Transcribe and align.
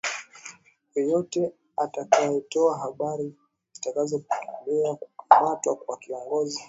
yeyote 0.95 1.51
atakayetoa 1.77 2.77
habari 2.77 3.35
zitakazopelekea 3.71 4.95
kukamatwa 5.17 5.75
kwa 5.75 5.97
kiongozi 5.97 6.59